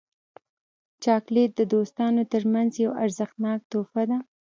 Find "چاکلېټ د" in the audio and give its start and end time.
1.03-1.61